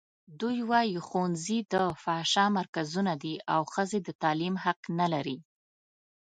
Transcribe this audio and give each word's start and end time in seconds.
دوی 0.39 0.57
وايي 0.69 0.97
ښوونځي 1.07 1.59
د 1.73 1.75
فحشا 2.03 2.45
مرکزونه 2.57 3.13
دي 3.23 3.35
او 3.53 3.61
ښځې 3.73 3.99
د 4.03 4.09
تعلیم 4.21 4.55
حق 4.63 4.79
نه 4.99 5.07
لري. 5.13 5.37